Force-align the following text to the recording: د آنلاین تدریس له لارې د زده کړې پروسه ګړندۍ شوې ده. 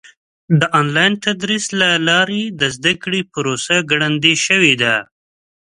د 0.59 0.61
آنلاین 0.79 1.13
تدریس 1.25 1.65
له 1.81 1.89
لارې 2.07 2.41
د 2.59 2.61
زده 2.75 2.93
کړې 3.03 3.21
پروسه 3.33 3.75
ګړندۍ 3.91 4.35
شوې 4.45 4.73
ده. 4.81 4.95